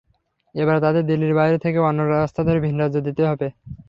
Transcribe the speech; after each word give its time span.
এবার 0.55 0.77
তাদের 0.79 1.03
দিল্লির 1.05 1.33
বাইরে 1.35 1.57
থেকে 1.57 1.79
অন্য 1.81 1.99
রাস্তা 2.11 2.41
ধরে 2.43 2.59
ভিনরাজ্যে 2.65 3.05
যেতে 3.07 3.23
হবে। 3.25 3.47